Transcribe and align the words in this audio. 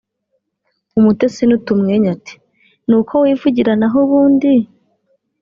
“Umutesi 0.99 1.41
n’utumwenyu 1.45 2.07
ati 2.15 2.33
“Ni 2.87 2.95
uko 2.99 3.13
wivugira 3.23 3.71
naho 3.79 3.97
ubundi…… 4.05 4.51